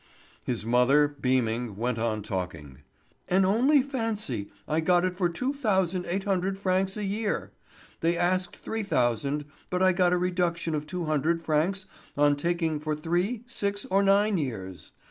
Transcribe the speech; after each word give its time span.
His 0.43 0.65
mother, 0.65 1.07
beaming, 1.07 1.75
went 1.75 1.99
on 1.99 2.23
talking: 2.23 2.79
"And 3.27 3.45
only 3.45 3.83
fancy, 3.83 4.49
I 4.67 4.79
got 4.79 5.05
it 5.05 5.15
for 5.15 5.29
two 5.29 5.53
thousand 5.53 6.07
eight 6.07 6.23
hundred 6.23 6.57
francs 6.57 6.97
a 6.97 7.03
year. 7.03 7.51
They 7.99 8.17
asked 8.17 8.55
three 8.55 8.81
thousand, 8.81 9.45
but 9.69 9.83
I 9.83 9.93
got 9.93 10.11
a 10.11 10.17
reduction 10.17 10.73
of 10.73 10.87
two 10.87 11.05
hundred 11.05 11.43
francs 11.43 11.85
on 12.17 12.35
taking 12.35 12.79
for 12.79 12.95
three, 12.95 13.43
six, 13.45 13.85
or 13.91 14.01
nine 14.01 14.39
years. 14.39 14.93